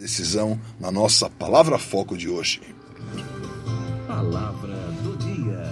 [0.00, 2.62] decisão na nossa palavra foco de hoje.
[4.06, 5.70] Palavra do dia.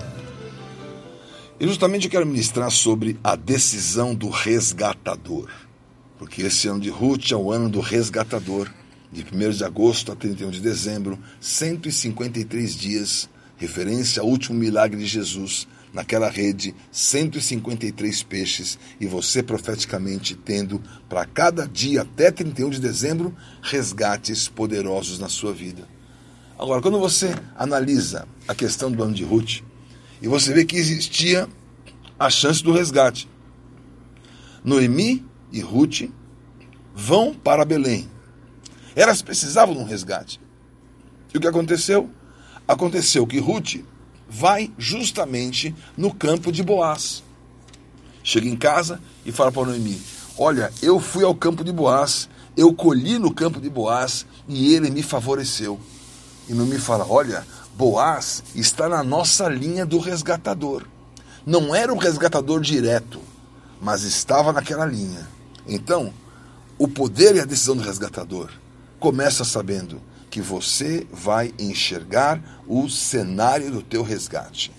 [1.59, 5.49] E justamente eu quero ministrar sobre a decisão do resgatador.
[6.19, 8.69] Porque esse ano de Ruth é o ano do resgatador.
[9.11, 15.07] De 1 de agosto a 31 de dezembro, 153 dias, referência ao último milagre de
[15.07, 15.67] Jesus,
[15.99, 23.35] naquela rede 153 peixes e você profeticamente tendo para cada dia até 31 de dezembro
[23.61, 25.89] resgates poderosos na sua vida.
[26.57, 29.63] Agora, quando você analisa a questão do ano de Ruth
[30.23, 31.49] e você vê que existia
[32.17, 33.29] a chance do resgate,
[34.63, 36.03] Noemi e Ruth
[36.95, 38.09] vão para Belém.
[38.95, 40.41] Elas precisavam de um resgate.
[41.35, 42.09] E o que aconteceu?
[42.69, 43.83] Aconteceu que Ruth
[44.29, 47.23] vai justamente no campo de Boaz.
[48.23, 50.01] Chega em casa e fala para Noemi:
[50.37, 54.91] Olha, eu fui ao campo de Boaz, eu colhi no campo de Boaz e ele
[54.91, 55.81] me favoreceu.
[56.49, 60.85] E Noemi fala: Olha, Boaz está na nossa linha do resgatador.
[61.47, 63.21] Não era um resgatador direto,
[63.81, 65.27] mas estava naquela linha.
[65.67, 66.13] Então,
[66.77, 68.51] o poder e a decisão do resgatador
[69.01, 70.01] começa sabendo
[70.31, 74.73] que você vai enxergar o cenário do teu resgate.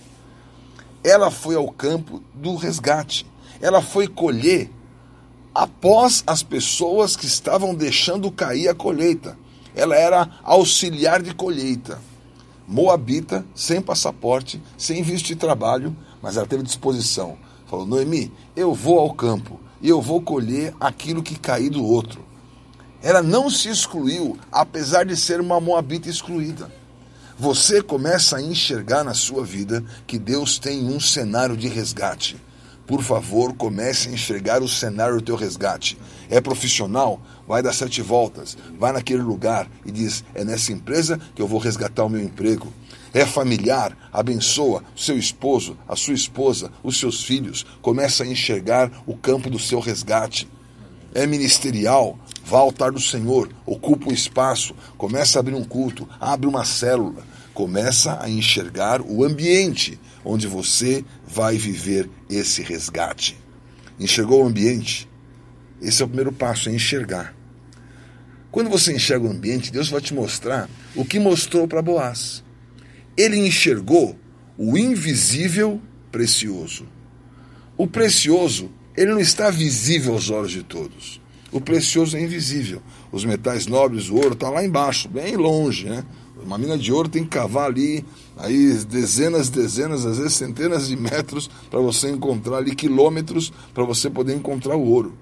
[1.03, 3.25] Ela foi ao campo do resgate.
[3.61, 4.69] Ela foi colher
[5.53, 9.37] após as pessoas que estavam deixando cair a colheita.
[9.75, 11.99] Ela era auxiliar de colheita.
[12.67, 17.37] Moabita, sem passaporte, sem visto de trabalho, mas ela teve disposição.
[17.65, 22.28] Falou: Noemi, eu vou ao campo e eu vou colher aquilo que cair do outro.
[23.01, 26.69] Ela não se excluiu, apesar de ser uma moabita excluída.
[27.37, 32.35] Você começa a enxergar na sua vida que Deus tem um cenário de resgate.
[32.85, 35.97] Por favor, comece a enxergar o cenário do teu resgate.
[36.29, 37.21] É profissional?
[37.47, 38.57] Vai dar sete voltas.
[38.77, 42.67] Vai naquele lugar e diz: é nessa empresa que eu vou resgatar o meu emprego.
[43.13, 43.95] É familiar?
[44.11, 47.65] Abençoa o seu esposo, a sua esposa, os seus filhos.
[47.81, 50.49] Começa a enxergar o campo do seu resgate.
[51.13, 52.19] É ministerial?
[52.43, 56.65] Vá ao altar do Senhor, ocupa um espaço, começa a abrir um culto, abre uma
[56.65, 63.37] célula, começa a enxergar o ambiente onde você vai viver esse resgate.
[63.99, 65.09] Enxergou o ambiente?
[65.81, 67.35] Esse é o primeiro passo, é enxergar.
[68.51, 72.43] Quando você enxerga o ambiente, Deus vai te mostrar o que mostrou para Boaz.
[73.15, 74.17] Ele enxergou
[74.57, 75.79] o invisível
[76.11, 76.87] precioso.
[77.77, 81.21] O precioso, ele não está visível aos olhos de todos.
[81.51, 82.81] O precioso é invisível.
[83.11, 86.03] Os metais nobres, o ouro, está lá embaixo, bem longe, né?
[86.41, 88.05] Uma mina de ouro tem que cavar ali
[88.37, 94.09] aí dezenas, dezenas, às vezes centenas de metros para você encontrar ali quilômetros para você
[94.09, 95.17] poder encontrar o ouro.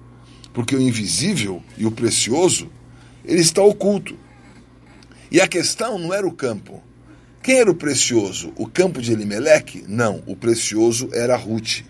[0.52, 2.70] Porque o invisível e o precioso,
[3.24, 4.16] ele está oculto.
[5.30, 6.82] E a questão não era o campo.
[7.42, 8.52] Quem era o precioso?
[8.56, 9.84] O campo de Elimeleque?
[9.88, 11.82] Não, o precioso era Ruth.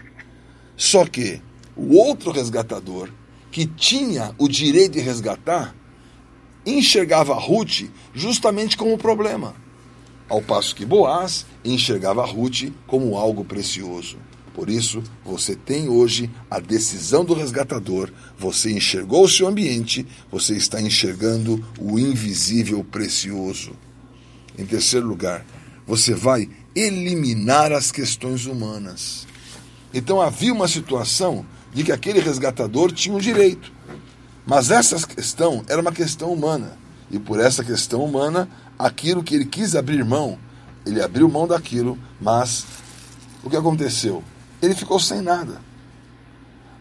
[0.76, 1.40] Só que
[1.78, 3.08] o outro resgatador,
[3.50, 5.74] que tinha o direito de resgatar,
[6.66, 9.54] enxergava Ruth justamente como problema,
[10.28, 14.18] ao passo que Boaz enxergava Ruth como algo precioso.
[14.52, 20.56] Por isso, você tem hoje a decisão do resgatador, você enxergou o seu ambiente, você
[20.56, 23.70] está enxergando o invisível precioso.
[24.58, 25.46] Em terceiro lugar,
[25.86, 29.28] você vai eliminar as questões humanas.
[29.94, 33.72] Então havia uma situação de que aquele resgatador tinha um direito.
[34.46, 36.78] Mas essa questão era uma questão humana.
[37.10, 38.48] E por essa questão humana,
[38.78, 40.38] aquilo que ele quis abrir mão,
[40.86, 42.64] ele abriu mão daquilo, mas
[43.42, 44.22] o que aconteceu?
[44.60, 45.60] Ele ficou sem nada.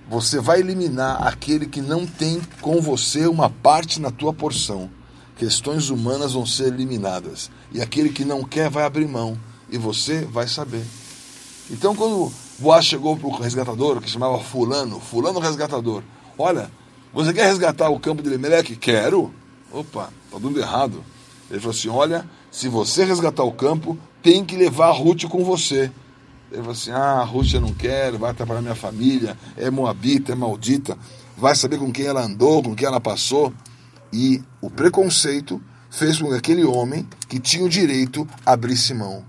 [0.09, 4.89] Você vai eliminar aquele que não tem com você uma parte na tua porção.
[5.37, 7.51] Questões humanas vão ser eliminadas.
[7.71, 9.37] E aquele que não quer vai abrir mão.
[9.69, 10.83] E você vai saber.
[11.69, 16.01] Então, quando Boaz chegou para o resgatador, que chamava Fulano, Fulano resgatador.
[16.37, 16.71] Olha,
[17.13, 18.75] você quer resgatar o campo de Elimelec?
[18.75, 19.33] Quero.
[19.71, 21.03] Opa, está dando errado.
[21.49, 25.43] Ele falou assim: Olha, se você resgatar o campo, tem que levar a Ruth com
[25.43, 25.91] você.
[26.51, 30.31] Ele falou assim: Ah, a Ruth eu não quero, vai atrapalhar minha família, é moabita,
[30.31, 30.97] é maldita,
[31.35, 33.53] vai saber com quem ela andou, com quem ela passou.
[34.11, 39.23] E o preconceito fez com que aquele homem que tinha o direito abrisse mão.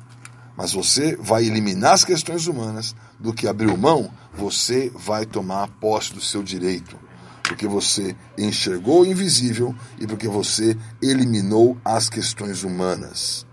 [0.59, 6.13] Mas você vai eliminar as questões humanas do que abriu mão, você vai tomar posse
[6.13, 6.99] do seu direito.
[7.45, 13.47] Porque você enxergou o invisível e porque você eliminou as questões humanas.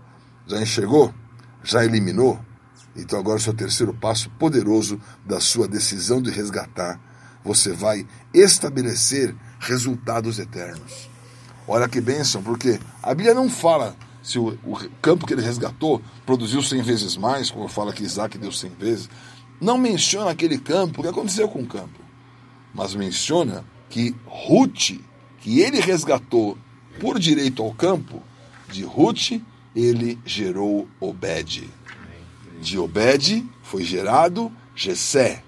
[0.48, 1.14] Já enxergou?
[1.62, 2.40] Já eliminou?
[2.96, 7.00] Então agora o seu terceiro passo poderoso da sua decisão de resgatar,
[7.44, 8.04] você vai
[8.34, 11.08] estabelecer resultados eternos.
[11.68, 13.94] Olha que bênção, porque a Bíblia não fala
[14.26, 18.36] se o, o campo que ele resgatou produziu 100 vezes mais, como fala que Isaac
[18.36, 19.08] deu 100 vezes.
[19.60, 22.00] Não menciona aquele campo, o que aconteceu com o campo.
[22.74, 24.98] Mas menciona que Ruth,
[25.38, 26.58] que ele resgatou
[26.98, 28.20] por direito ao campo,
[28.68, 29.40] de Ruth
[29.76, 31.70] ele gerou Obed.
[32.60, 35.44] De Obed foi gerado Jessé,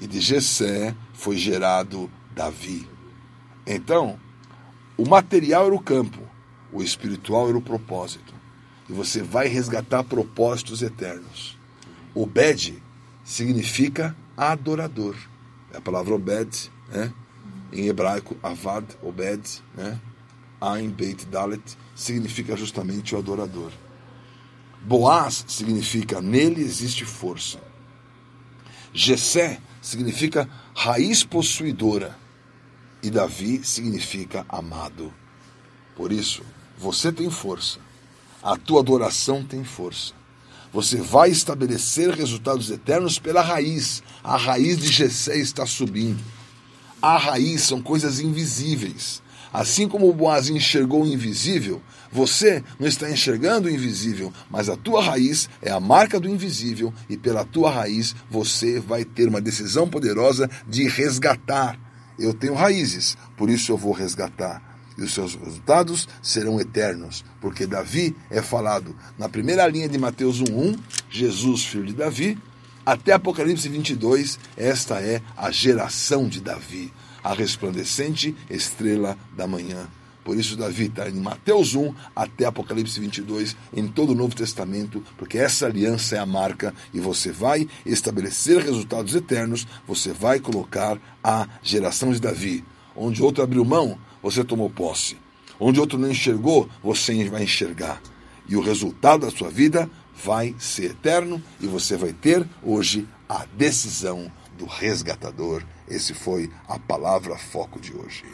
[0.00, 2.88] e de Jessé foi gerado Davi.
[3.66, 4.18] Então,
[4.96, 6.20] o material era o campo,
[6.74, 8.34] o espiritual era o propósito.
[8.88, 11.56] E você vai resgatar propósitos eternos.
[12.14, 12.82] Obed
[13.24, 15.16] significa adorador.
[15.72, 17.12] É a palavra Obed, né?
[17.72, 19.98] em hebraico, Avad, Obed, né?
[20.60, 23.72] Ain Beit Dalet, significa justamente o adorador.
[24.82, 27.60] Boaz significa nele existe força.
[28.92, 32.16] Jessé significa raiz possuidora.
[33.02, 35.12] E Davi significa amado.
[35.94, 36.42] Por isso,
[36.78, 37.78] você tem força.
[38.42, 40.12] A tua adoração tem força.
[40.72, 44.02] Você vai estabelecer resultados eternos pela raiz.
[44.22, 46.22] A raiz de Jessé está subindo.
[47.00, 49.22] A raiz são coisas invisíveis.
[49.52, 51.80] Assim como Boaz enxergou o invisível,
[52.10, 56.92] você não está enxergando o invisível, mas a tua raiz é a marca do invisível
[57.08, 61.78] e pela tua raiz você vai ter uma decisão poderosa de resgatar.
[62.18, 64.73] Eu tenho raízes, por isso eu vou resgatar.
[64.96, 70.40] E os seus resultados serão eternos, porque Davi é falado na primeira linha de Mateus
[70.40, 70.78] 1:1,
[71.10, 72.38] Jesus, filho de Davi,
[72.86, 76.92] até Apocalipse 22, esta é a geração de Davi
[77.24, 79.88] a resplandecente estrela da manhã.
[80.22, 85.02] Por isso, Davi está em Mateus 1 até Apocalipse 22, em todo o Novo Testamento,
[85.18, 90.98] porque essa aliança é a marca e você vai estabelecer resultados eternos, você vai colocar
[91.22, 92.64] a geração de Davi.
[92.96, 95.18] Onde outro abriu mão, você tomou posse.
[95.60, 98.00] Onde outro não enxergou, você vai enxergar.
[98.48, 103.44] E o resultado da sua vida vai ser eterno e você vai ter hoje a
[103.54, 105.62] decisão do resgatador.
[105.86, 108.24] Esse foi a palavra foco de hoje.